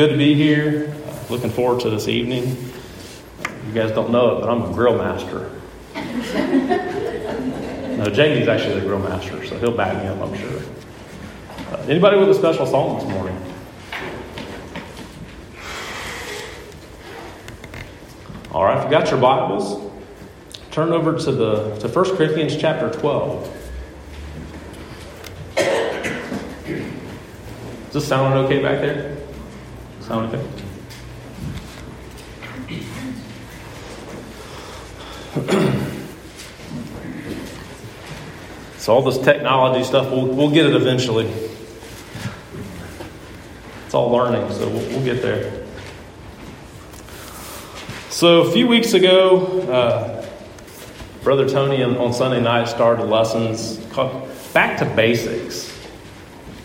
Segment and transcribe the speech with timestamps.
[0.00, 0.96] good to be here.
[1.28, 2.56] looking forward to this evening.
[3.66, 5.50] You guys don't know it, but I'm a grill master.
[7.98, 10.62] no, Jamie's actually the grill master, so he'll back me up, I'm sure.
[11.70, 13.36] Uh, anybody with a special song this morning?
[18.52, 19.92] All right, if you got your Bibles,
[20.70, 23.54] turn over to the to 1 Corinthians chapter 12.
[25.58, 25.66] Is
[27.92, 29.19] this sounding okay back there?
[30.10, 30.44] Okay?
[38.76, 41.26] so all this technology stuff, we'll, we'll get it eventually.
[43.86, 45.64] It's all learning, so we'll, we'll get there.
[48.08, 50.26] So a few weeks ago, uh,
[51.22, 55.72] Brother Tony on Sunday night started lessons called Back to Basics.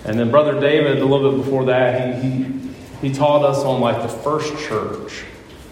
[0.03, 2.54] And then Brother David, a little bit before that, he, he,
[3.01, 5.23] he taught us on like the first church.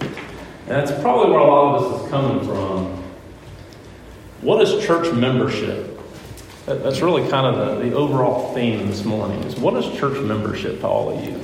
[0.02, 3.04] And that's probably where a lot of this is coming from.
[4.42, 6.00] What is church membership?
[6.66, 10.80] That's really kind of the, the overall theme this morning is what is church membership
[10.82, 11.40] to all of you?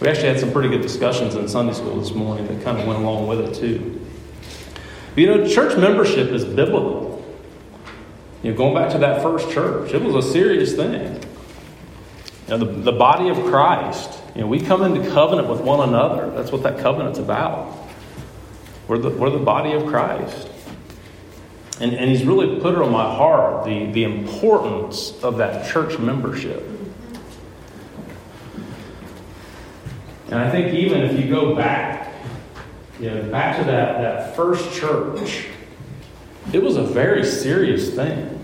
[0.00, 2.86] We actually had some pretty good discussions in Sunday school this morning that kind of
[2.86, 4.00] went along with it too.
[5.14, 7.24] But, you know, church membership is biblical.
[8.42, 11.22] You know, going back to that first church, it was a serious thing.
[12.46, 15.88] You know, the, the body of Christ, you know, we come into covenant with one
[15.88, 16.30] another.
[16.30, 17.72] That's what that covenant's about.
[18.88, 20.48] We're the, we're the body of Christ.
[21.80, 25.98] And, and he's really put it on my heart the, the importance of that church
[25.98, 26.68] membership.
[30.26, 32.12] And I think even if you go back,
[32.98, 35.46] you know, back to that, that first church,
[36.52, 38.40] it was a very serious thing.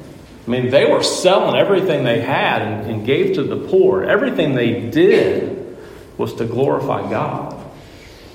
[0.46, 4.04] I mean, they were selling everything they had and, and gave to the poor.
[4.04, 5.49] Everything they did
[6.20, 7.56] was to glorify God.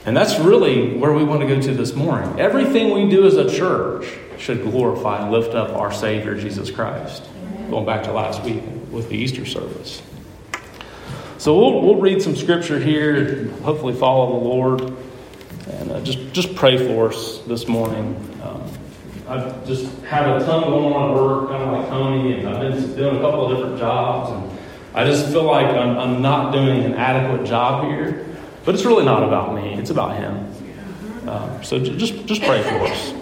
[0.05, 2.39] And that's really where we want to go to this morning.
[2.39, 7.23] Everything we do as a church should glorify and lift up our Savior, Jesus Christ.
[7.69, 10.01] Going back to last week with the Easter service.
[11.37, 14.81] So we'll, we'll read some scripture here, hopefully follow the Lord,
[15.67, 18.15] and uh, just, just pray for us this morning.
[18.41, 18.63] Um,
[19.27, 22.61] I've just had a ton going on at work, kind of like Tony, and I've
[22.61, 24.54] been doing a couple of different jobs, and
[24.95, 28.25] I just feel like I'm, I'm not doing an adequate job here.
[28.63, 31.29] But it's really not about me, it's about Him.
[31.29, 33.13] Um, so just, just pray for us.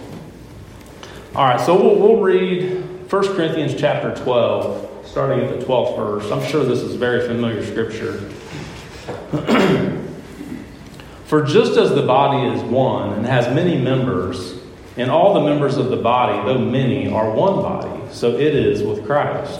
[1.36, 6.32] All right, so we'll, we'll read 1 Corinthians chapter 12 starting at the 12th verse.
[6.32, 8.20] I'm sure this is very familiar scripture.
[11.26, 14.60] For just as the body is one and has many members,
[14.98, 18.84] and all the members of the body, though many, are one body, so it is
[18.84, 19.60] with Christ.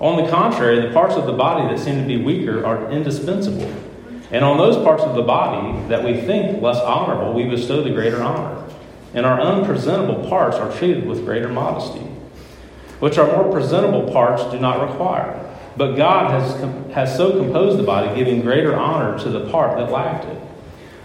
[0.00, 3.74] On the contrary, the parts of the body that seem to be weaker are indispensable.
[4.30, 7.90] And on those parts of the body that we think less honorable, we bestow the
[7.90, 8.64] greater honor.
[9.14, 12.06] And our unpresentable parts are treated with greater modesty,
[13.00, 15.44] which our more presentable parts do not require.
[15.76, 19.90] But God has, has so composed the body, giving greater honor to the part that
[19.90, 20.40] lacked it,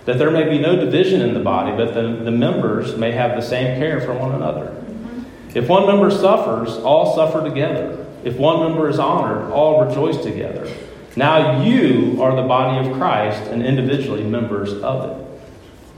[0.05, 3.35] that there may be no division in the body, but the, the members may have
[3.35, 4.65] the same care for one another.
[4.65, 5.57] Mm-hmm.
[5.57, 8.02] If one member suffers, all suffer together.
[8.23, 10.71] If one member is honored, all rejoice together.
[11.15, 15.27] Now you are the body of Christ and individually members of it.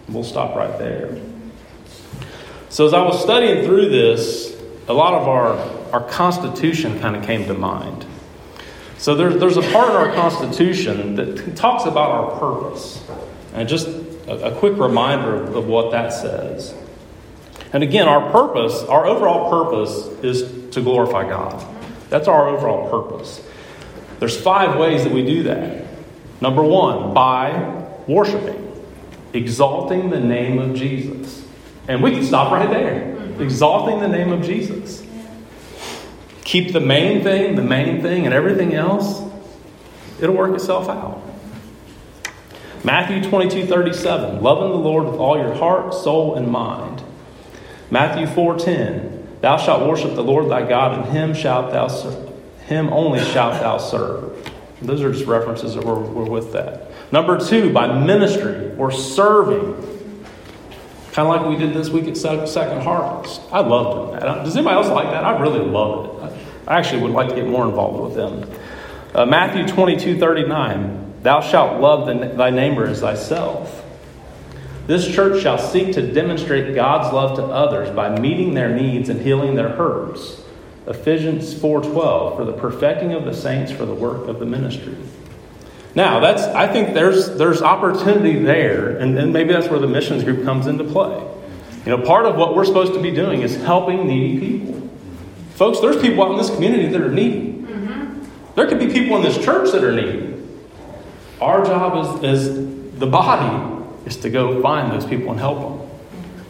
[0.09, 1.17] We'll stop right there.
[2.69, 4.55] So, as I was studying through this,
[4.87, 5.57] a lot of our,
[5.93, 8.05] our Constitution kind of came to mind.
[8.97, 13.03] So there's, there's a part in our Constitution that talks about our purpose.
[13.53, 16.73] And just a, a quick reminder of what that says.
[17.73, 21.74] And again, our purpose, our overall purpose is to glorify God.
[22.09, 23.41] That's our overall purpose.
[24.19, 25.85] There's five ways that we do that.
[26.41, 28.61] Number one, by worshiping,
[29.33, 31.45] exalting the name of Jesus.
[31.87, 33.01] And we can stop right there.
[33.01, 33.41] Mm-hmm.
[33.43, 35.05] Exalting the name of Jesus.
[36.43, 39.21] Keep the main thing, the main thing, and everything else,
[40.21, 41.21] it'll work itself out.
[42.83, 47.03] Matthew 22 37, loving the Lord with all your heart, soul, and mind.
[47.89, 49.04] Matthew 4 10,
[49.45, 51.87] thou shalt worship the Lord thy God, and him shalt thou
[52.65, 54.51] him only shalt thou serve.
[54.81, 56.89] Those are just references that were, were with that.
[57.11, 59.75] Number two, by ministry or serving.
[61.11, 63.39] Kind of like we did this week at Second Harvest.
[63.51, 64.43] I love doing that.
[64.43, 65.23] Does anybody else like that?
[65.23, 66.37] I really love it.
[66.67, 68.49] I actually would like to get more involved with them.
[69.13, 71.21] Uh, Matthew 22 39.
[71.21, 73.84] Thou shalt love the, thy neighbor as thyself.
[74.87, 79.19] This church shall seek to demonstrate God's love to others by meeting their needs and
[79.19, 80.43] healing their hurts.
[80.87, 84.95] Ephesians 4:12 for the perfecting of the saints for the work of the ministry.
[85.95, 90.23] Now, that's I think there's there's opportunity there, and, then maybe that's where the missions
[90.23, 91.19] group comes into play.
[91.85, 94.89] You know, part of what we're supposed to be doing is helping needy people.
[95.55, 97.53] Folks, there's people out in this community that are needy.
[97.53, 98.25] Mm-hmm.
[98.55, 100.33] There could be people in this church that are needy.
[101.41, 103.74] Our job is, is the body
[104.05, 105.89] is to go find those people and help them.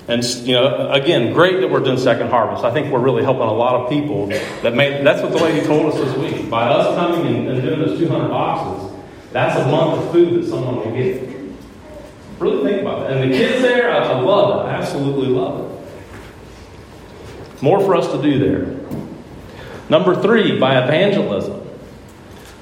[0.07, 2.63] And you know, again, great that we're doing second harvest.
[2.63, 4.27] I think we're really helping a lot of people.
[4.27, 6.49] That may, that's what the lady told us this week.
[6.49, 8.91] By us coming and, and doing those 200 boxes,
[9.31, 11.27] that's a month of food that someone will get.
[12.39, 13.17] Really think about that.
[13.17, 14.69] And the kids there, I, I love it.
[14.69, 15.75] I absolutely love it.
[17.63, 18.75] More for us to do there.
[19.89, 21.67] Number three, by evangelism,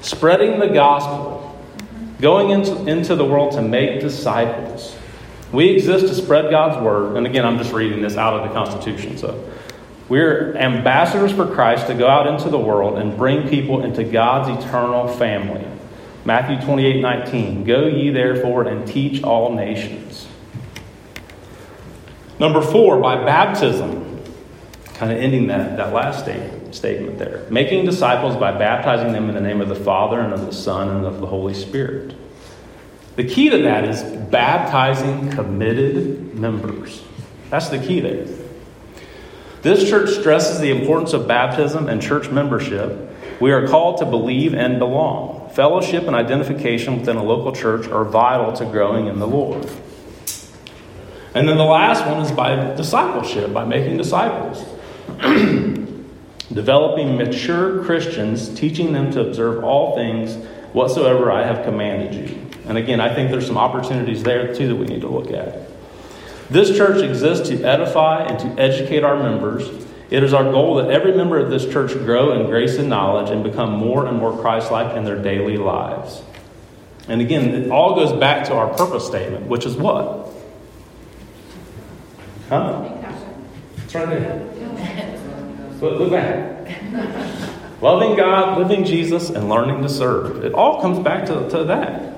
[0.00, 1.53] spreading the gospel,
[2.24, 4.96] going into, into the world to make disciples.
[5.52, 7.18] We exist to spread God's word.
[7.18, 9.18] And again, I'm just reading this out of the Constitution.
[9.18, 9.46] So
[10.08, 14.64] we're ambassadors for Christ to go out into the world and bring people into God's
[14.64, 15.66] eternal family.
[16.24, 17.64] Matthew 28 19.
[17.64, 20.26] Go ye therefore and teach all nations.
[22.40, 24.22] Number four, by baptism.
[24.94, 27.46] Kind of ending that, that last statement, statement there.
[27.50, 30.88] Making disciples by baptizing them in the name of the Father and of the Son
[30.88, 32.14] and of the Holy Spirit.
[33.16, 37.02] The key to that is baptizing committed members.
[37.50, 38.26] That's the key there.
[39.62, 43.10] This church stresses the importance of baptism and church membership.
[43.40, 45.50] We are called to believe and belong.
[45.54, 49.64] Fellowship and identification within a local church are vital to growing in the Lord.
[51.34, 54.64] And then the last one is by discipleship, by making disciples.
[56.54, 60.36] Developing mature Christians, teaching them to observe all things
[60.72, 62.46] whatsoever I have commanded you.
[62.66, 65.68] And again, I think there's some opportunities there too that we need to look at.
[66.50, 69.68] This church exists to edify and to educate our members.
[70.10, 73.30] It is our goal that every member of this church grow in grace and knowledge
[73.30, 76.22] and become more and more Christ like in their daily lives.
[77.08, 80.28] And again, it all goes back to our purpose statement, which is what?
[82.48, 82.90] Huh?
[83.84, 84.50] It's right there.
[85.80, 86.53] Look, look back.
[87.80, 90.44] Loving God, living Jesus, and learning to serve.
[90.44, 92.14] It all comes back to, to that.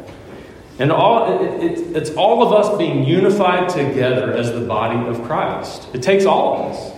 [0.78, 5.22] And all, it, it, it's all of us being unified together as the body of
[5.24, 5.88] Christ.
[5.94, 6.92] It takes all of us.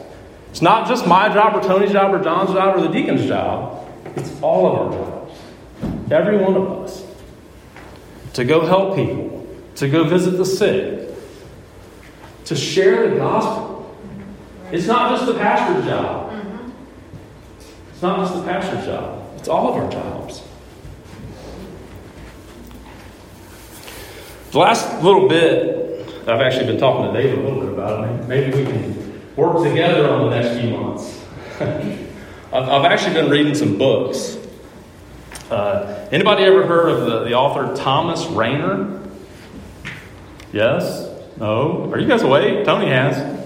[0.51, 3.89] It's not just my job or Tony's job or John's job or the deacon's job.
[4.17, 5.39] It's all of our jobs.
[6.11, 7.05] Every one of us.
[8.35, 11.09] To go help people, to go visit the sick,
[12.47, 13.97] to share the gospel.
[14.73, 16.28] It's not just the pastor's job.
[17.99, 19.25] It's not just the pastor's job.
[19.39, 20.45] It's all of our jobs.
[24.53, 28.29] The last little bit, I've actually been talking to David a little bit about it.
[28.29, 31.25] Maybe we can work together on the next few months.
[32.53, 34.39] I've actually been reading some books.
[35.51, 39.03] Uh, anybody ever heard of the, the author Thomas Rainer?
[40.53, 41.11] Yes?
[41.37, 41.91] No?
[41.91, 42.65] Are you guys awake?
[42.65, 43.38] Tony has.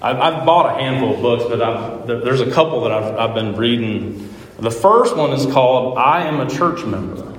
[0.00, 3.34] I've, I've bought a handful of books, but I've, there's a couple that I've, I've
[3.34, 4.32] been reading.
[4.58, 7.34] The first one is called I Am a Church Member.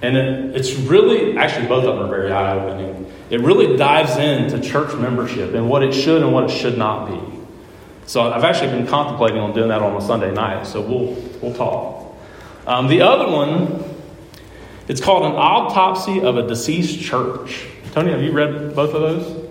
[0.00, 3.12] And it, it's really, actually, both of them are very eye opening.
[3.30, 7.08] It really dives into church membership and what it should and what it should not
[7.08, 7.38] be.
[8.06, 11.54] So I've actually been contemplating on doing that on a Sunday night, so we'll, we'll
[11.54, 12.14] talk.
[12.66, 13.84] Um, the other one,
[14.88, 17.66] it's called An Autopsy of a Deceased Church.
[17.92, 19.41] Tony, have you read both of those?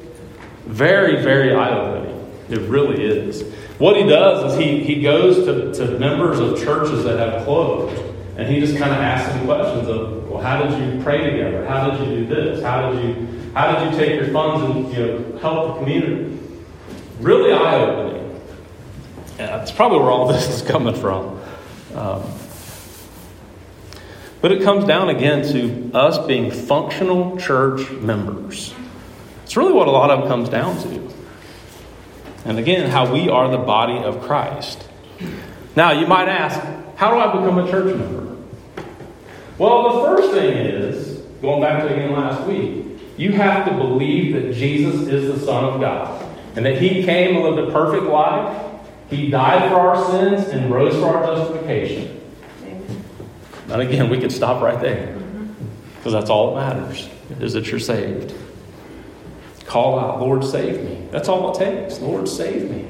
[0.71, 2.17] Very, very eye opening.
[2.49, 3.43] It really is.
[3.77, 8.11] What he does is he, he goes to, to members of churches that have closed
[8.41, 11.65] and he just kind of asks them questions of, well, how did you pray together?
[11.65, 12.63] How did you do this?
[12.63, 16.39] How did you how did you take your funds and you know help the community?
[17.19, 18.41] Really eye opening.
[19.37, 21.39] Yeah, that's probably where all this is coming from.
[21.93, 22.23] Um,
[24.41, 28.73] but it comes down again to us being functional church members.
[29.51, 31.13] It's really what a lot of it comes down to.
[32.45, 34.87] And again, how we are the body of Christ.
[35.75, 36.57] Now, you might ask,
[36.95, 38.37] how do I become a church member?
[39.57, 44.35] Well, the first thing is, going back to again last week, you have to believe
[44.35, 48.05] that Jesus is the Son of God and that He came and lived a perfect
[48.05, 48.71] life.
[49.09, 52.21] He died for our sins and rose for our justification.
[53.67, 55.13] And again, we could stop right there
[55.97, 57.09] because that's all that matters
[57.41, 58.33] is that you're saved.
[59.71, 61.07] Call out, Lord, save me.
[61.11, 62.01] That's all it takes.
[62.01, 62.85] Lord, save me.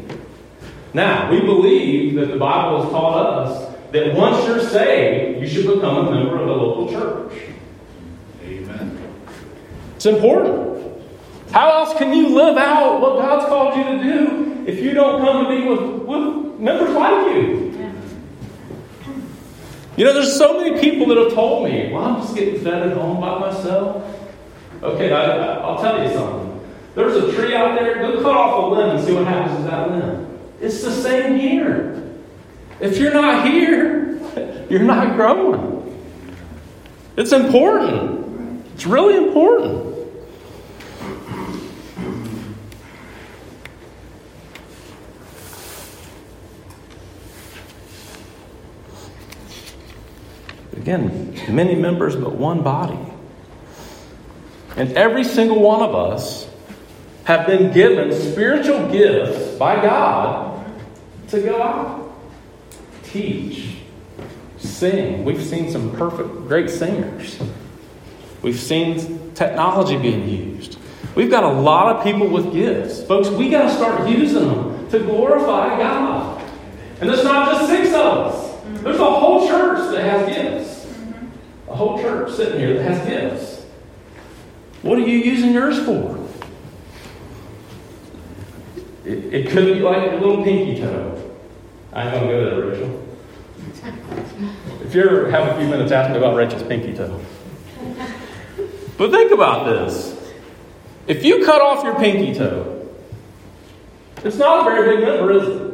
[0.96, 5.76] Now, we believe that the Bible has taught us that once you're saved, you should
[5.76, 7.34] become a member of a local church.
[8.44, 9.00] Amen.
[9.96, 11.04] It's important.
[11.52, 15.22] How else can you live out what God's called you to do if you don't
[15.22, 17.94] come to be with, with members like you?
[19.98, 22.90] You know, there's so many people that have told me, well, I'm just getting fed
[22.90, 24.04] at home by myself.
[24.82, 26.51] Okay, I, I'll tell you something.
[26.94, 29.64] There's a tree out there, go cut off a limb and see what happens to
[29.64, 30.40] that limb.
[30.60, 32.04] It's the same here.
[32.82, 34.20] If you're not here,
[34.70, 35.80] you're not growing.
[37.16, 38.66] It's important.
[38.74, 39.92] It's really important.
[50.74, 52.98] Again, many members, but one body.
[54.76, 56.51] And every single one of us
[57.24, 60.66] have been given spiritual gifts by God
[61.30, 62.14] to go out,
[63.04, 63.78] teach,
[64.58, 65.24] sing.
[65.24, 67.40] We've seen some perfect, great singers.
[68.42, 70.78] We've seen technology being used.
[71.16, 73.04] We've got a lot of people with gifts.
[73.04, 76.42] Folks, we got to start using them to glorify God.
[77.00, 80.88] And there's not just six of us, there's a whole church that has gifts.
[81.68, 83.66] A whole church sitting here that has gifts.
[84.82, 86.21] What are you using yours for?
[89.06, 91.32] It, it could be like a little pinky toe.
[91.94, 93.08] I ain't gonna go there, Rachel.
[94.84, 97.20] If you ever have a few minutes, ask me about Rachel's pinky toe.
[98.98, 100.18] But think about this.
[101.08, 102.88] If you cut off your pinky toe,
[104.24, 105.72] it's not a very big member, is it?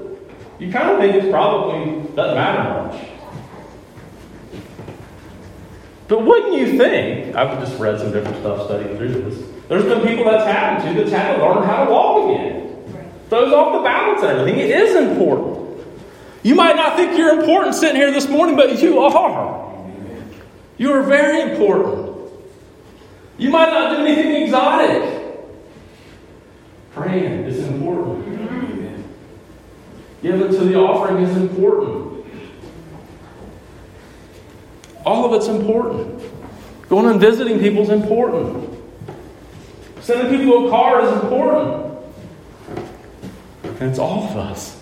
[0.60, 3.10] You kind of think it probably doesn't matter much.
[6.08, 7.36] But wouldn't you think?
[7.36, 9.44] I've just read some different stuff studying through this.
[9.68, 12.77] There's been people that's happened to that's had to learn how to walk again.
[13.30, 14.60] Throws off the balance and everything.
[14.60, 15.86] It is important.
[16.44, 19.68] You might not think you're important sitting here this morning, but you are.
[20.78, 22.16] You are very important.
[23.38, 25.14] You might not do anything exotic.
[26.94, 28.26] Praying is important.
[30.22, 32.26] Giving to the offering is important.
[35.06, 36.22] All of it's important.
[36.90, 38.80] Going and visiting people is important.
[40.02, 41.87] Sending people a card is important.
[43.80, 44.82] And it's all of us.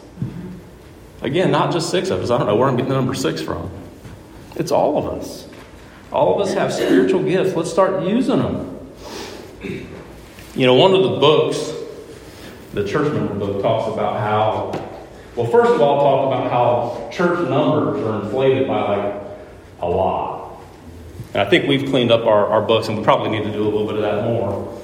[1.22, 2.30] Again, not just six of us.
[2.30, 3.70] I don't know where I'm getting the number six from.
[4.56, 5.48] It's all of us.
[6.12, 7.56] All of us have spiritual gifts.
[7.56, 8.80] Let's start using them.
[10.56, 11.74] You know, one of the books,
[12.74, 14.72] the church member book, talks about how,
[15.36, 19.16] well, first of all, talk about how church numbers are inflated by like
[19.82, 20.62] a lot.
[21.34, 23.62] And I think we've cleaned up our, our books, and we probably need to do
[23.62, 24.82] a little bit of that more.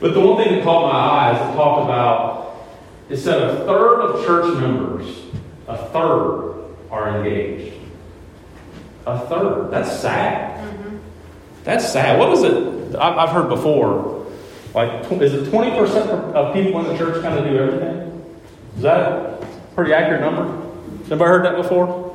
[0.00, 2.41] But the one thing that caught my eye is to talk about,
[3.12, 5.06] it said a third of church members,
[5.68, 7.76] a third are engaged.
[9.06, 9.70] A third.
[9.70, 10.58] That's sad.
[10.64, 10.96] Mm-hmm.
[11.64, 12.18] That's sad.
[12.18, 12.96] What is it?
[12.96, 14.26] I've heard before.
[14.74, 18.34] Like, is it 20% of people in the church kind of do everything?
[18.76, 20.44] Is that a pretty accurate number?
[21.06, 22.12] Anybody heard that before?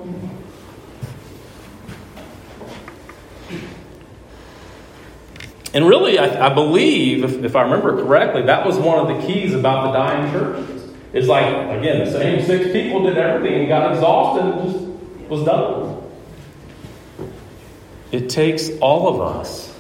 [5.74, 9.28] And really, I, I believe, if, if I remember correctly, that was one of the
[9.28, 10.77] keys about the dying churches.
[11.18, 11.48] It's like,
[11.80, 14.86] again, the same six people did everything and got exhausted and just
[15.28, 16.00] was done.
[18.12, 19.76] It takes all of us.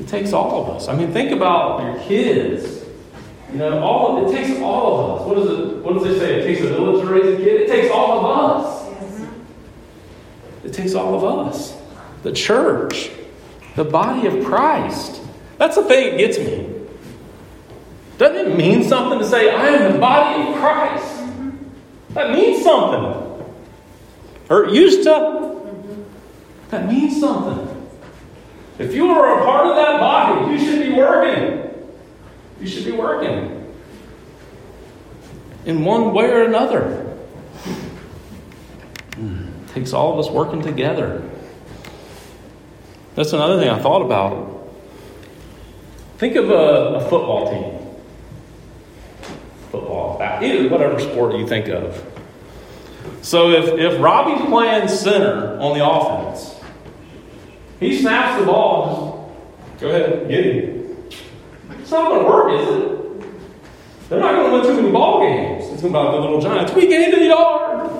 [0.00, 0.88] It takes all of us.
[0.88, 2.82] I mean, think about your kids.
[3.50, 5.26] You know, all of, it takes all of us.
[5.26, 5.76] What does it?
[5.84, 6.40] What does they say?
[6.40, 7.60] It takes a village to raise a kid.
[7.60, 9.28] It takes all of us.
[10.64, 11.76] It takes all of us.
[12.22, 13.10] The church,
[13.76, 15.20] the body of Christ.
[15.58, 16.71] That's the thing that gets me.
[18.22, 21.04] Doesn't it mean something to say, I am the body of Christ?
[21.04, 22.14] Mm-hmm.
[22.14, 23.46] That means something.
[24.48, 25.10] Or it used to.
[25.10, 26.02] Mm-hmm.
[26.70, 27.90] That means something.
[28.78, 31.68] If you are a part of that body, you should be working.
[32.60, 33.74] You should be working
[35.66, 37.16] in one way or another.
[39.16, 41.28] It takes all of us working together.
[43.16, 44.70] That's another thing I thought about.
[46.18, 47.71] Think of a, a football team.
[49.72, 52.06] Football, either whatever sport you think of.
[53.22, 56.60] So if, if Robbie's playing center on the offense,
[57.80, 59.34] he snaps the ball,
[59.70, 60.96] just go ahead, get him.
[61.80, 64.08] It's not going to work, is it?
[64.10, 65.72] They're not going to win too many ball games.
[65.72, 66.74] It's about the little giants.
[66.74, 67.90] We gained a yard.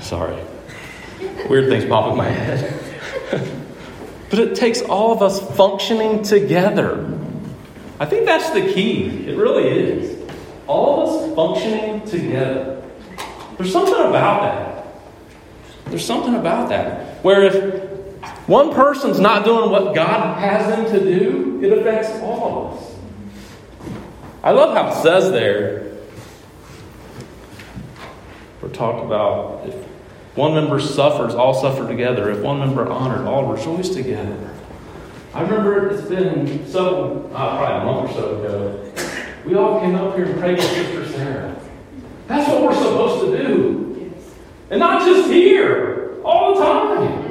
[0.02, 0.36] Sorry.
[1.48, 2.74] Weird things pop in my head.
[4.30, 7.20] but it takes all of us functioning together.
[8.02, 9.28] I think that's the key.
[9.28, 10.28] It really is.
[10.66, 12.82] All of us functioning together.
[13.56, 14.86] There's something about that.
[15.84, 17.22] There's something about that.
[17.22, 17.84] Where if
[18.48, 22.96] one person's not doing what God has them to do, it affects all of us.
[24.42, 25.92] I love how it says there,
[28.60, 29.74] we're talked about if
[30.34, 32.32] one member suffers, all suffer together.
[32.32, 34.50] If one member honored, all rejoice together.
[35.34, 38.92] I remember it's been so, uh, probably a month or so ago,
[39.46, 41.56] we all came up here and prayed with Sister Sarah.
[42.26, 44.12] That's what we're supposed to do.
[44.70, 47.22] And not just here, all the time.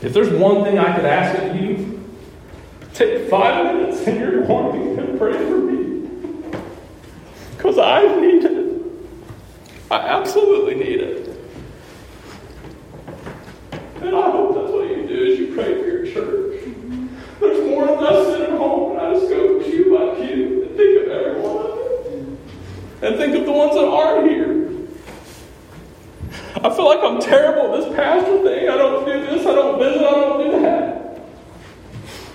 [0.00, 2.08] If there's one thing I could ask of you,
[2.94, 6.08] take five minutes in your morning and pray for me.
[7.56, 8.82] Because I need it.
[9.90, 11.21] I absolutely need it.
[14.02, 16.64] And I hope that's what you do is you pray for your church.
[17.38, 20.76] There's more than us sitting at home, and I just go pew by pew and
[20.76, 22.38] think of everyone.
[23.00, 24.68] And think of the ones that aren't here.
[26.56, 28.68] I feel like I'm terrible at this pastor thing.
[28.68, 31.20] I don't do this, I don't visit, I don't do that.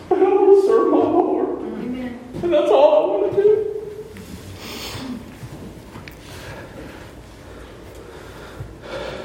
[0.09, 1.61] But I want to serve my Lord.
[1.61, 2.19] Amen.
[2.43, 3.63] And that's all I want to do.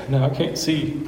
[0.09, 1.05] Now I can't see.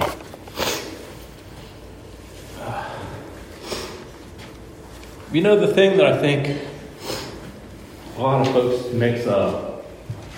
[5.35, 6.63] You know the thing that I think
[8.17, 9.85] a lot of folks mix up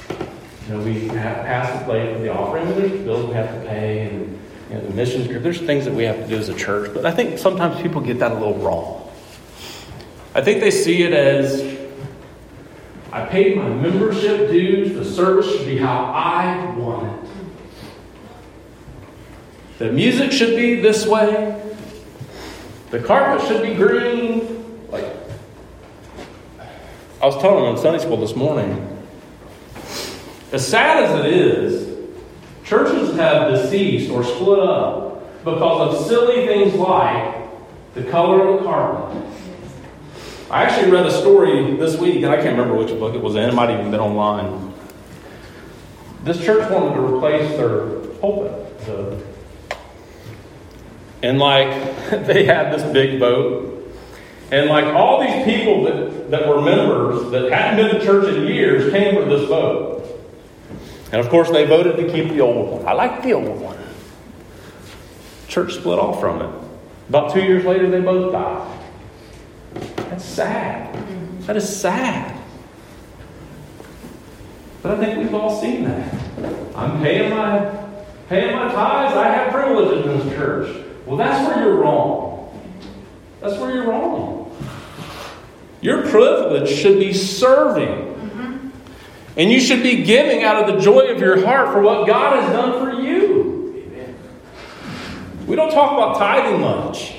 [0.08, 3.68] you know, we have passed the plate with the offering, there's bills we have to
[3.68, 5.42] pay, and you know, the missions group.
[5.42, 8.00] There's things that we have to do as a church, but I think sometimes people
[8.00, 9.06] get that a little wrong.
[10.34, 11.60] I think they see it as
[13.12, 17.30] I paid my membership dues, the service should be how I want it.
[19.76, 21.62] The music should be this way,
[22.88, 24.55] the carpet should be green.
[27.20, 28.92] I was telling them in Sunday school this morning,
[30.52, 31.96] as sad as it is,
[32.64, 37.34] churches have deceased or split up because of silly things like
[37.94, 39.22] the color of the carpet.
[40.50, 43.34] I actually read a story this week, and I can't remember which book it was
[43.34, 43.48] in.
[43.48, 44.74] It might even been online.
[46.22, 47.86] This church wanted to replace their
[48.20, 48.86] pulpit.
[48.86, 49.22] The,
[51.22, 51.70] and like
[52.26, 53.75] they had this big vote.
[54.50, 58.46] And like all these people that, that were members that hadn't been to church in
[58.46, 60.04] years came for this vote.
[61.12, 62.86] And of course, they voted to keep the old one.
[62.86, 63.78] I like the old one.
[65.48, 66.50] Church split off from it.
[67.08, 68.80] About two years later, they both died.
[70.10, 70.94] That's sad.
[71.42, 72.36] That is sad.
[74.82, 76.14] But I think we've all seen that.
[76.76, 77.84] I'm paying my
[78.28, 79.16] paying my tithes.
[79.16, 80.84] I have privileges in this church.
[81.06, 82.35] Well, that's where you're wrong.
[83.46, 84.50] That's where you're wrong.
[85.80, 88.68] Your privilege should be serving mm-hmm.
[89.36, 92.42] and you should be giving out of the joy of your heart for what God
[92.42, 93.84] has done for you.
[93.86, 94.16] Amen.
[95.46, 97.14] We don't talk about tithing much.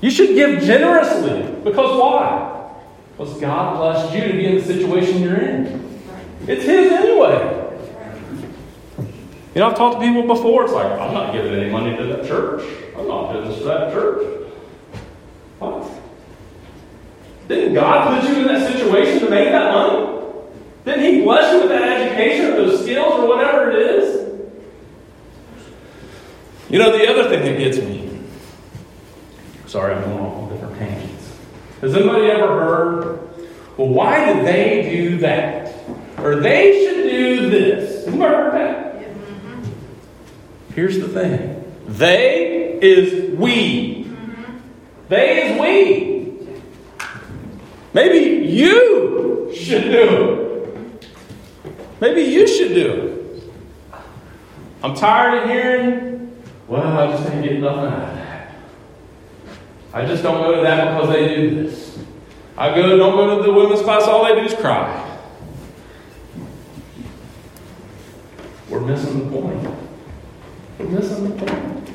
[0.00, 1.42] You should give generously.
[1.64, 2.72] Because why?
[3.12, 6.00] Because God blessed you to be in the situation you're in.
[6.46, 7.58] It's His anyway.
[9.54, 10.64] You know, I've talked to people before.
[10.64, 12.62] It's like, I'm not giving any money to that church.
[12.96, 14.40] I'm not doing this to that church.
[15.60, 15.90] What?
[17.50, 20.06] Didn't God put you in that situation to make that money?
[20.84, 24.40] Didn't He bless you with that education or those skills or whatever it is?
[26.68, 28.20] You know, the other thing that gets me,
[29.66, 31.36] sorry, I'm going off on different tangents.
[31.80, 33.04] Has anybody ever heard,
[33.76, 35.74] well, why did they do that?
[36.18, 38.04] Or they should do this.
[38.04, 39.08] Have you ever heard that?
[40.76, 44.04] Here's the thing they is we.
[44.04, 44.56] Mm-hmm.
[45.08, 46.19] They is we.
[47.92, 50.32] Maybe you should do
[50.92, 51.08] it.
[52.00, 53.20] Maybe you should do it.
[54.82, 58.54] I'm tired of hearing, well, I just ain't getting nothing out of that.
[59.92, 61.98] I just don't go to that because they do this.
[62.56, 65.06] I go, don't go to the women's class, all they do is cry.
[68.68, 69.68] We're missing the point.
[70.78, 71.90] We're missing the point.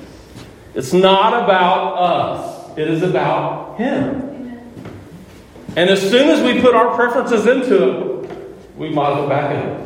[0.76, 4.25] It's not about us, it is about Him.
[5.76, 8.32] And as soon as we put our preferences into it,
[8.78, 9.86] we as well back it up.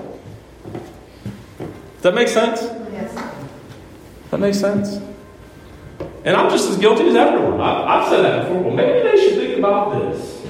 [1.95, 2.61] Does that make sense?
[2.93, 3.13] Yes.
[4.29, 5.01] That makes sense?
[6.23, 7.59] And I'm just as guilty as everyone.
[7.59, 8.63] I, have said that before.
[8.63, 10.45] Well, maybe they should think about this.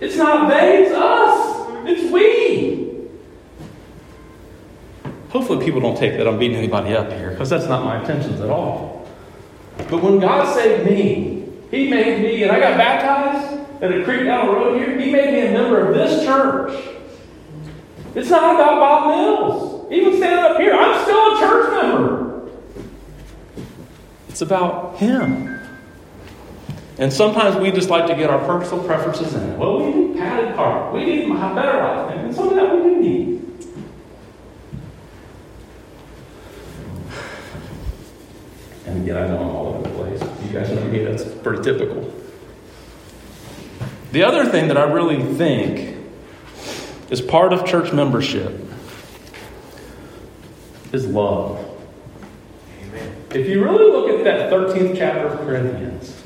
[0.00, 1.68] It's not they, it's us.
[1.86, 3.08] It's we.
[5.28, 8.40] Hopefully, people don't take that I'm beating anybody up here, because that's not my intentions
[8.40, 9.08] at all.
[9.76, 13.51] But when God saved me, He made me, and I got baptized
[13.82, 16.72] at a creek down the road here, He made me a member of this church.
[18.14, 19.92] It's not about Bob Mills.
[19.92, 22.50] Even standing up here, I'm still a church member.
[24.28, 25.58] It's about Him.
[26.98, 29.58] And sometimes we just like to get our personal preferences in.
[29.58, 30.94] Well, we need padded carpet.
[30.94, 32.16] We need a better life.
[32.16, 33.42] And some of that we do need.
[38.86, 40.20] And again, I know I'm all over the place.
[40.46, 42.21] You guys know me, that's pretty typical.
[44.12, 45.96] The other thing that I really think
[47.08, 48.52] is part of church membership
[50.92, 51.58] is love.
[52.82, 53.16] Amen.
[53.30, 56.22] If you really look at that 13th chapter of Corinthians,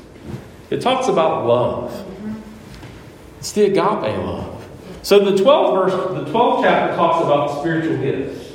[0.69, 1.91] it talks about love.
[1.91, 2.41] Mm-hmm.
[3.39, 4.67] It's the agape love.
[5.01, 8.51] So the 12th verse, the 12th chapter talks about spiritual gifts.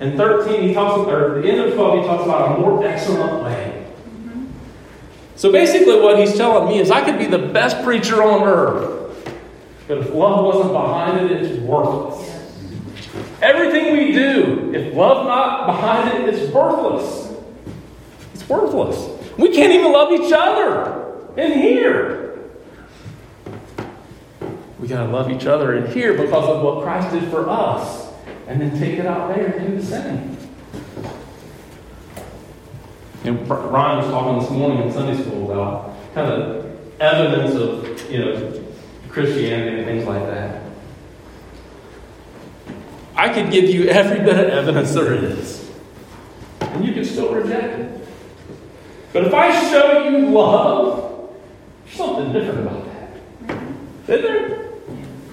[0.00, 2.84] And 13, he talks about, or the end of 12, he talks about a more
[2.84, 3.79] excellent way.
[5.40, 9.26] So basically, what he's telling me is I could be the best preacher on earth,
[9.88, 12.28] but if love wasn't behind it, it's worthless.
[13.40, 17.34] Everything we do, if love not behind it, it's worthless.
[18.34, 19.38] It's worthless.
[19.38, 22.38] We can't even love each other in here.
[24.78, 28.12] We got to love each other in here because of what Christ did for us,
[28.46, 30.36] and then take it out there and do the same.
[33.24, 36.66] And Ryan was talking this morning in Sunday school about kind of
[37.00, 38.64] evidence of you know
[39.08, 40.62] Christianity and things like that.
[43.14, 45.70] I could give you every bit of evidence there is,
[46.60, 48.08] and you can still reject it.
[49.12, 51.30] But if I show you love,
[51.84, 53.10] there's something different about that.
[54.08, 54.70] Isn't there?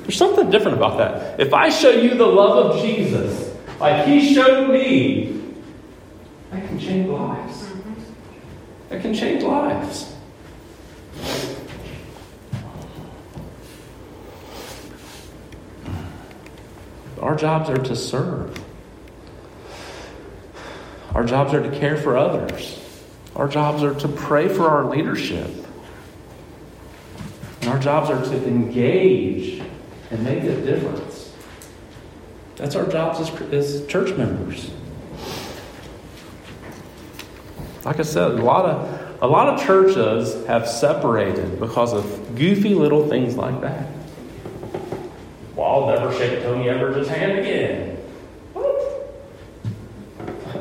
[0.01, 1.39] There's something different about that.
[1.39, 5.53] If I show you the love of Jesus, like He showed me,
[6.51, 7.66] I can change lives.
[8.89, 10.13] I can change lives.
[17.21, 18.63] Our jobs are to serve.
[21.13, 22.81] Our jobs are to care for others.
[23.35, 25.49] Our jobs are to pray for our leadership.
[27.61, 29.61] And our jobs are to engage
[30.11, 31.33] and make a difference.
[32.55, 34.71] That's our jobs as, as church members.
[37.87, 42.75] Like I said, a lot of a lot of churches have separated because of goofy
[42.75, 43.87] little things like that.
[45.55, 47.95] Well, I'll never shake Tony Everidge's hand again.
[48.51, 49.07] What?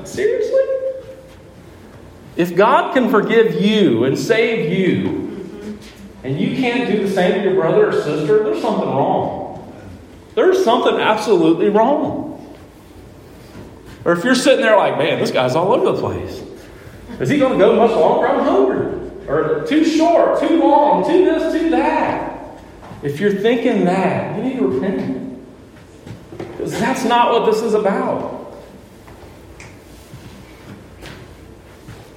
[0.06, 0.60] Seriously?
[2.36, 5.80] If God can forgive you and save you,
[6.22, 9.84] and you can't do the same to your brother or sister, there's something wrong.
[10.36, 12.56] There's something absolutely wrong.
[14.04, 16.44] Or if you're sitting there like, man, this guy's all over the place.
[17.20, 18.28] Is he going to go much longer?
[18.28, 19.28] I'm hungry.
[19.28, 22.36] Or too short, too long, too this, too that.
[23.02, 25.46] If you're thinking that, you need to repent.
[26.38, 28.34] Because that's not what this is about.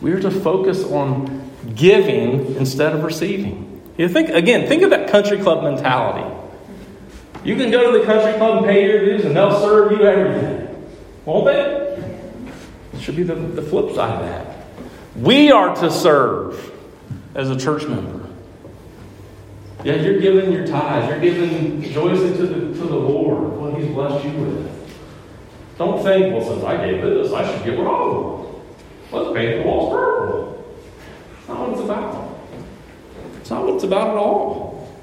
[0.02, 3.82] We are to focus on giving instead of receiving.
[3.98, 6.36] You think again, think of that country club mentality.
[7.44, 10.04] You can go to the country club and pay your dues and they'll serve you
[10.04, 10.86] everything.
[11.26, 11.60] Won't they?
[12.94, 14.49] It should be the, the flip side of that.
[15.20, 16.72] We are to serve
[17.36, 18.26] as a church member.
[19.84, 21.10] Yeah, you're giving your tithes.
[21.10, 24.98] You're giving joyously to the, to the Lord what He's blessed you with.
[25.78, 28.64] Don't think, well, since I gave this, I should give what I want.
[29.12, 30.76] Let's paint the walls purple.
[31.36, 32.40] That's not what it's about.
[33.42, 34.98] It's not what it's about at all.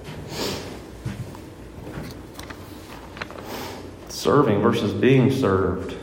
[4.09, 5.95] Serving versus being served.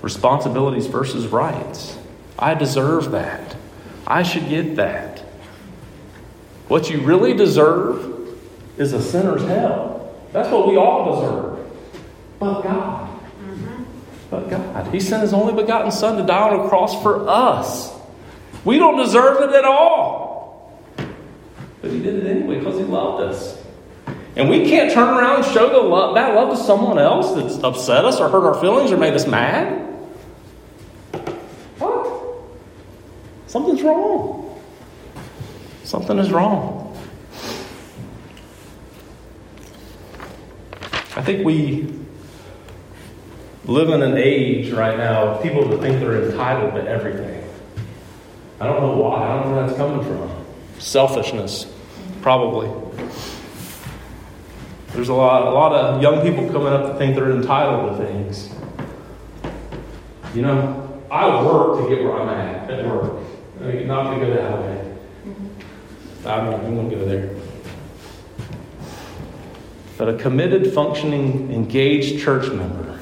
[0.00, 1.95] Responsibilities versus rights.
[2.38, 3.56] I deserve that.
[4.06, 5.20] I should get that.
[6.68, 8.38] What you really deserve
[8.76, 10.14] is a sinner's hell.
[10.32, 11.66] That's what we all deserve.
[12.38, 13.08] But God.
[13.40, 13.84] Mm-hmm.
[14.30, 14.92] but God.
[14.92, 17.92] He sent His only begotten Son to die on a cross for us.
[18.64, 20.82] We don't deserve it at all.
[21.80, 23.62] But He did it anyway because He loved us.
[24.36, 27.64] And we can't turn around and show the love, that love to someone else that's
[27.64, 29.82] upset us or hurt our feelings or made us mad.
[31.78, 32.06] What?
[33.46, 34.60] Something's wrong.
[35.84, 36.82] Something is wrong.
[41.16, 41.92] I think we
[43.64, 47.42] live in an age right now of people that think they're entitled to everything.
[48.60, 49.22] I don't know why.
[49.22, 50.44] I don't know where that's coming from.
[50.78, 51.72] Selfishness,
[52.22, 52.70] probably.
[54.92, 58.06] There's a lot, a lot of young people coming up that think they're entitled to
[58.06, 58.50] things.
[60.34, 63.22] You know, I work to get where I'm at at work.
[63.60, 64.96] I mean, not to go that way.
[65.26, 66.28] Mm-hmm.
[66.28, 67.36] I'm not going to go there
[69.96, 73.00] but a committed, functioning, engaged church member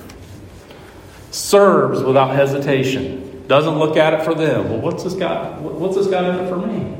[1.30, 3.44] serves without hesitation.
[3.48, 4.70] Doesn't look at it for them.
[4.70, 5.60] Well, what's this got?
[5.60, 6.96] What's this got in it for me?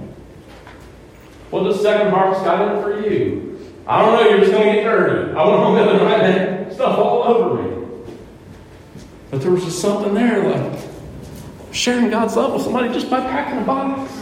[1.51, 3.59] What does second harvest got in it for you?
[3.87, 4.29] I don't know.
[4.29, 5.33] You're just going to get dirty.
[5.33, 8.05] I want to go right there, stuff all over me.
[9.31, 10.81] But there was just something there, like
[11.75, 14.12] sharing God's love with somebody just by packing a box,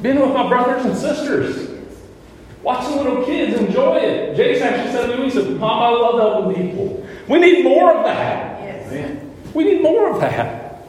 [0.00, 1.74] being with my brothers and sisters.
[2.62, 4.36] Watching little kids enjoy it.
[4.36, 7.06] Jace actually said to me, he said, Mom, I love helping people.
[7.28, 8.60] We need more of that.
[8.60, 9.22] Yes.
[9.54, 10.82] We need more of that.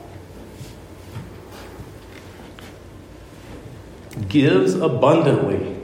[4.27, 5.77] Gives abundantly.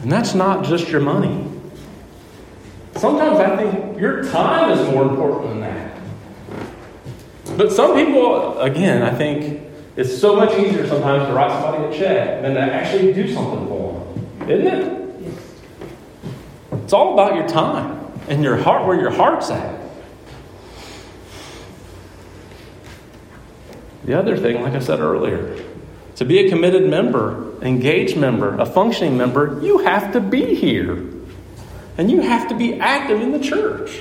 [0.00, 1.46] And that's not just your money.
[2.96, 5.79] Sometimes I think your time is more important than that.
[7.60, 9.60] But some people, again, I think
[9.94, 13.68] it's so much easier sometimes to write somebody a check than to actually do something
[13.68, 14.50] for them.
[14.50, 15.34] Isn't it?
[16.84, 18.00] It's all about your time
[18.30, 19.78] and your heart, where your heart's at.
[24.06, 25.62] The other thing, like I said earlier,
[26.16, 30.96] to be a committed member, engaged member, a functioning member, you have to be here.
[31.98, 34.00] And you have to be active in the church.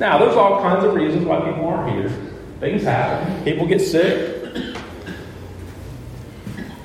[0.00, 2.30] Now, there's all kinds of reasons why people aren't here.
[2.64, 3.44] Things happen.
[3.44, 4.42] People get sick.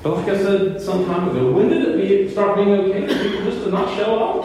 [0.02, 3.22] But like I said some time ago, when did it be, start being okay for
[3.24, 4.44] people just to not show up?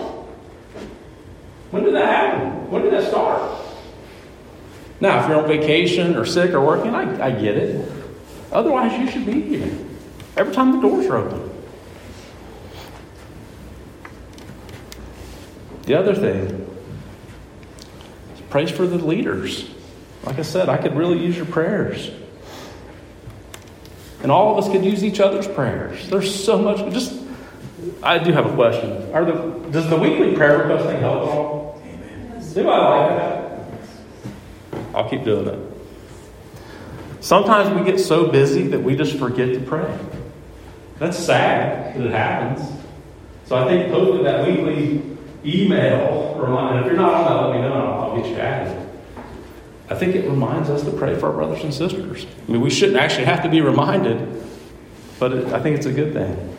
[1.71, 2.71] When did that happen?
[2.71, 3.51] When did that start?
[5.01, 7.91] Now, if you're on vacation or sick or working, I, I get it.
[8.53, 9.77] Otherwise, you should be here
[10.37, 11.51] every time the doors are open.
[15.81, 16.65] The other thing
[18.35, 19.74] is praise for the leaders.
[20.25, 22.09] Like I said, I could really use your prayers.
[24.23, 26.09] And all of us could use each other's prayers.
[26.09, 26.77] There's so much.
[26.91, 27.13] Just,
[28.01, 29.13] I do have a question.
[29.13, 31.83] Are the does the weekly prayer request thing help at all?
[31.85, 32.53] Amen.
[32.53, 33.69] Do I like that?
[34.95, 35.59] I'll keep doing it.
[37.19, 39.95] Sometimes we get so busy that we just forget to pray.
[40.97, 42.67] That's sad that it happens.
[43.45, 45.03] So I think hopefully that weekly
[45.45, 46.81] email reminder.
[46.81, 47.73] If you're not on that, let me know.
[47.73, 48.84] I'll get you added.
[49.89, 52.25] I think it reminds us to pray for our brothers and sisters.
[52.47, 54.43] I mean, we shouldn't actually have to be reminded,
[55.19, 56.55] but it, I think it's a good thing.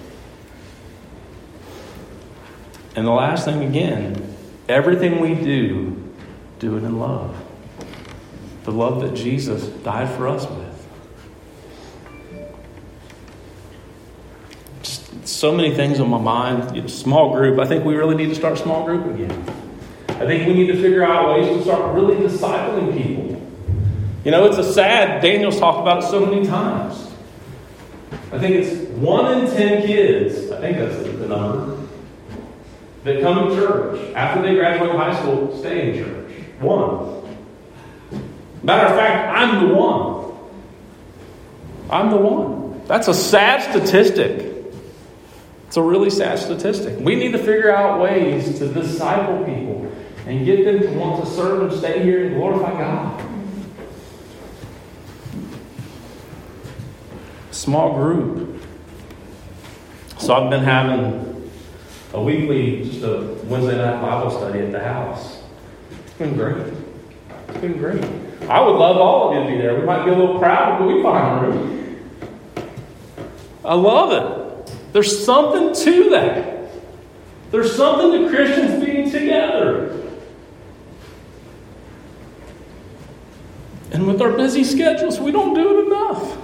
[2.95, 4.35] And the last thing, again,
[4.69, 6.03] everything we do,
[6.61, 7.37] do it in love.
[8.65, 10.89] The love that Jesus died for us with.
[14.83, 16.91] Just so many things on my mind.
[16.91, 17.59] Small group.
[17.59, 19.66] I think we really need to start small group again.
[20.17, 23.39] I think we need to figure out ways to start really discipling people.
[24.25, 27.13] You know, it's a sad, Daniel's talked about it so many times.
[28.33, 31.77] I think it's one in ten kids, I think that's the number,
[33.05, 36.33] that come to church after they graduate high school, stay in church.
[36.61, 37.23] One.
[38.63, 40.35] Matter of fact, I'm the one.
[41.91, 42.83] I'm the one.
[42.87, 44.55] That's a sad statistic.
[45.67, 46.99] It's a really sad statistic.
[47.01, 49.93] We need to figure out ways to disciple people
[50.27, 53.23] and get them to want to serve and stay here and glorify God.
[57.53, 58.63] Small group.
[60.19, 61.51] So I've been having
[62.13, 65.43] a weekly, just a Wednesday night Bible study at the house.
[66.05, 66.73] It's been great.
[67.49, 68.05] It's been great.
[68.49, 69.79] I would love all of you to be there.
[69.79, 72.01] We might be a little crowded, but we find room.
[73.65, 74.13] I love
[74.69, 74.93] it.
[74.93, 76.71] There's something to that.
[77.51, 80.06] There's something to Christians being together.
[83.97, 86.37] And with our busy schedules, we don't do it enough.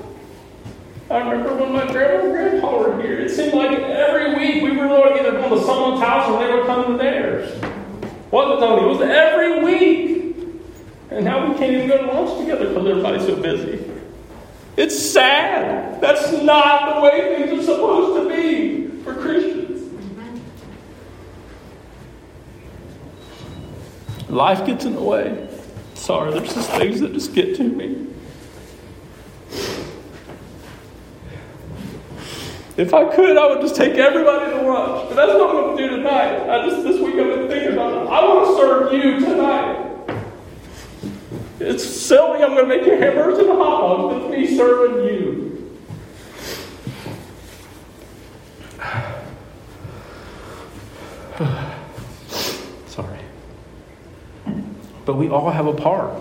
[1.10, 4.70] I remember when my grandma and grandpa were here, it seemed like every week we
[4.70, 7.52] were going either going to someone's house or they were coming to theirs.
[8.30, 8.84] Wasn't Tony?
[8.84, 10.36] It was every week.
[11.10, 13.84] And now we can't even go to lunch together because everybody's so busy.
[14.78, 16.00] It's sad.
[16.00, 19.92] That's not the way things are supposed to be for Christians.
[24.30, 25.51] Life gets in the way.
[26.02, 28.08] Sorry, there's just things that just get to me.
[32.76, 35.08] If I could, I would just take everybody to lunch.
[35.08, 36.48] But that's what I'm going to do tonight.
[36.50, 38.08] I just this week I've been thinking about it.
[38.10, 39.78] I want to serve you tonight.
[41.60, 42.42] It's silly.
[42.42, 44.24] I'm going to make you hamburgers and hot dogs.
[44.24, 45.78] It's me serving you.
[52.88, 53.20] Sorry.
[55.04, 56.20] But we all have a part.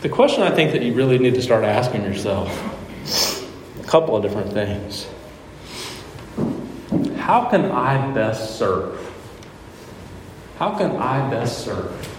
[0.00, 2.48] The question I think that you really need to start asking yourself
[3.80, 5.08] a couple of different things.
[7.16, 8.96] How can I best serve?
[10.58, 12.16] How can I best serve?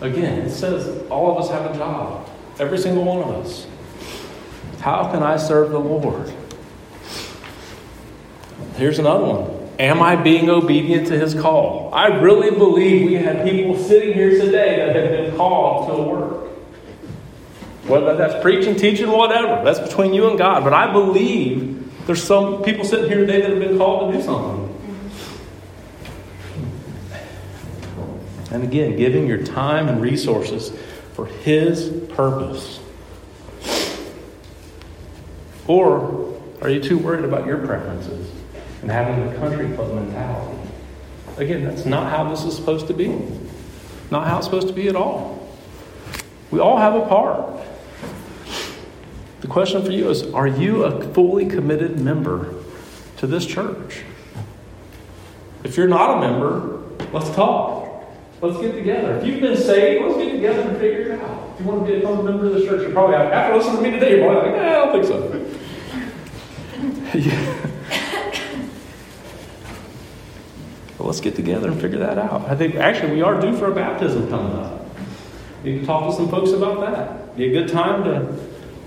[0.00, 2.28] Again, it says all of us have a job,
[2.58, 3.66] every single one of us.
[4.80, 6.32] How can I serve the Lord?
[8.74, 9.61] Here's another one.
[9.78, 11.90] Am I being obedient to his call?
[11.92, 16.48] I really believe we have people sitting here today that have been called to work.
[17.86, 19.64] Whether that's preaching, teaching, whatever.
[19.64, 20.62] That's between you and God.
[20.62, 24.24] But I believe there's some people sitting here today that have been called to do
[24.24, 24.68] something.
[28.52, 30.70] And again, giving your time and resources
[31.14, 32.78] for His purpose.
[35.66, 38.41] Or are you too worried about your preferences
[38.82, 40.58] and having the country club mentality?
[41.38, 43.08] Again, that's not how this is supposed to be.
[44.10, 45.48] Not how it's supposed to be at all.
[46.50, 47.66] We all have a part.
[49.40, 52.54] The question for you is Are you a fully committed member
[53.16, 54.02] to this church?
[55.64, 58.04] If you're not a member, let's talk.
[58.40, 59.16] Let's get together.
[59.16, 61.54] If you've been saved, let's get together and figure it out.
[61.54, 63.82] If you want to be a member of this church, you're probably, after listening to
[63.82, 65.06] me today, you're probably like, eh, I don't think
[67.12, 67.58] so.
[71.02, 72.48] Well, let's get together and figure that out.
[72.48, 74.86] I think actually we are due for a baptism coming up.
[75.64, 77.36] You can talk to some folks about that.
[77.36, 78.38] Be a good time to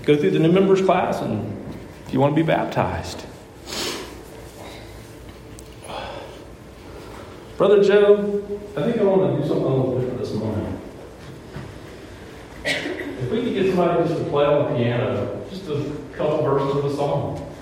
[0.06, 3.26] go through the new members class and if you want to be baptized.
[7.58, 8.42] Brother Joe,
[8.78, 10.80] I think I want to do something a little different this morning.
[12.64, 16.76] If we could get somebody just to play on the piano, just a couple verses
[16.78, 17.54] of a song.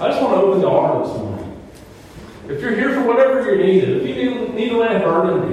[0.00, 1.50] I just want to open the altar this morning.
[2.50, 2.99] If you're here
[3.44, 5.50] you're needed, if you need, need to lay a burden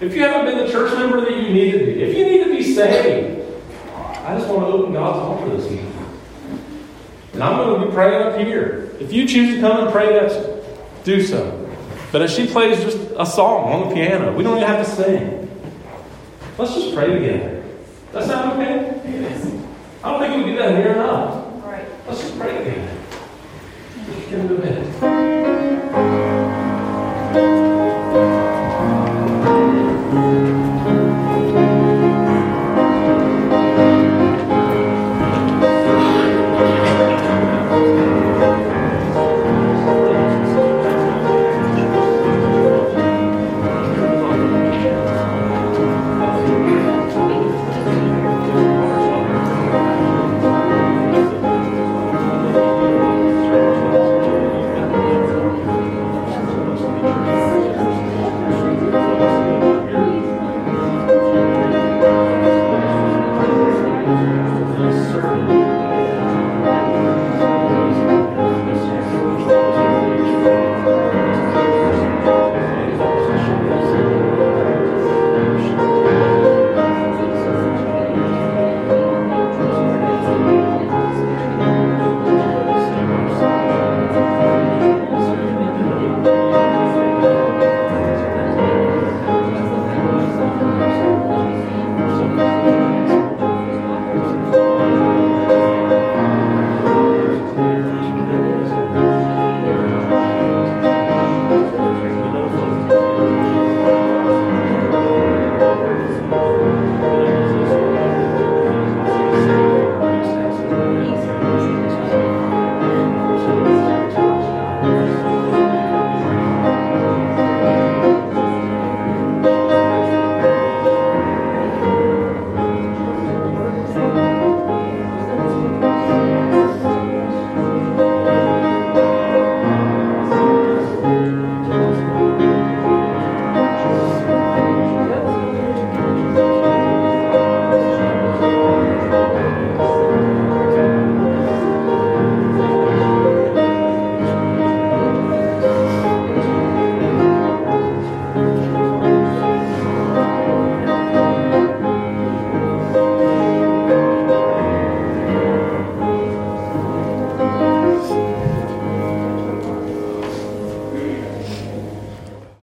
[0.00, 2.44] if you haven't been the church member that you need to be, if you need
[2.44, 3.44] to be saved,
[3.96, 5.92] I just want to open God's altar this evening.
[7.32, 8.96] And I'm going to be praying up here.
[9.00, 10.36] If you choose to come and pray, that's
[11.04, 11.68] do so.
[12.12, 14.90] But as she plays just a song on the piano, we don't even have to
[14.90, 15.50] sing.
[16.56, 17.64] Let's just pray together.
[18.12, 19.00] That sound okay?
[19.04, 19.46] Yes.
[20.02, 21.64] I don't think we do that near enough.
[21.64, 21.86] Right.
[22.06, 22.98] Let's just pray together.
[24.06, 24.87] Just give it a ahead.